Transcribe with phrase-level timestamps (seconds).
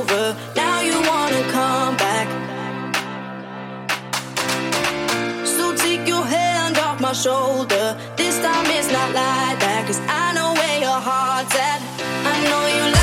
[0.00, 0.36] Over.
[0.56, 2.28] Now you wanna come back.
[5.46, 7.86] So take your hand off my shoulder.
[8.16, 9.82] This time it's not like that.
[9.86, 11.80] Cause I know where your heart's at.
[12.32, 12.99] I know you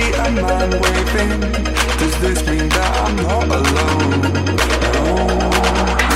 [0.00, 1.40] see a man waving.
[1.98, 4.20] Does this mean that I'm not alone?
[4.94, 6.09] No.